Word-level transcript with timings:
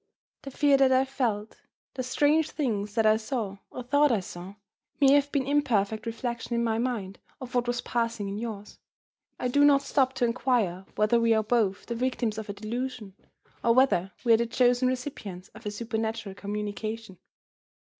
The 0.41 0.49
fear 0.49 0.77
that 0.77 0.91
I 0.91 1.05
felt, 1.05 1.61
the 1.93 2.01
strange 2.01 2.49
things 2.49 2.95
that 2.95 3.05
I 3.05 3.17
saw 3.17 3.57
(or 3.69 3.83
thought 3.83 4.11
I 4.11 4.19
saw), 4.19 4.55
may 4.99 5.13
have 5.13 5.31
been 5.31 5.45
imperfect 5.45 6.07
reflections 6.07 6.55
in 6.57 6.63
my 6.63 6.79
mind 6.79 7.19
of 7.39 7.53
what 7.53 7.67
was 7.67 7.81
passing 7.81 8.27
in 8.27 8.39
yours. 8.39 8.79
I 9.39 9.47
do 9.47 9.63
not 9.63 9.83
stop 9.83 10.13
to 10.13 10.25
inquire 10.25 10.87
whether 10.95 11.19
we 11.19 11.35
are 11.35 11.43
both 11.43 11.85
the 11.85 11.93
victims 11.93 12.39
of 12.39 12.49
a 12.49 12.53
delusion, 12.53 13.13
or 13.63 13.75
whether 13.75 14.11
we 14.25 14.33
are 14.33 14.37
the 14.37 14.47
chosen 14.47 14.87
recipients 14.87 15.49
of 15.49 15.67
a 15.67 15.69
supernatural 15.69 16.33
communication. 16.33 17.19